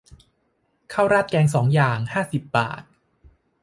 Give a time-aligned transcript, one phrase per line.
[0.93, 2.83] ข้าวราดแกงสองอย่าง ห้าสิบบาท